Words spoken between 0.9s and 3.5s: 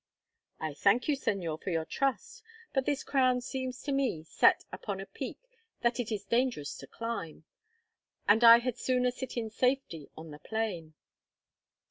you, Señor, for your trust; but this crown